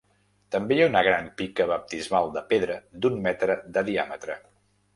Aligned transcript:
També 0.53 0.77
hi 0.77 0.79
ha 0.85 0.87
una 0.91 1.03
gran 1.07 1.27
pica 1.41 1.67
baptismal 1.73 2.33
de 2.37 2.43
pedra 2.55 2.81
d'un 3.05 3.21
metre 3.29 3.61
de 3.77 3.85
diàmetre. 3.93 4.43